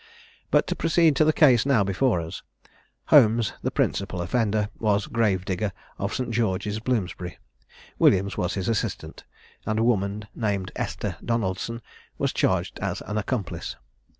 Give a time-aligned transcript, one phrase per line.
[0.49, 2.41] But to proceed to the case now before us.
[3.09, 6.31] Holmes, the principal offender, was grave digger of St.
[6.31, 7.37] George's, Bloomsbury;
[7.99, 9.25] Williams was his assistant;
[9.63, 11.83] and a woman named Esther Donaldson
[12.17, 13.75] was charged as an accomplice.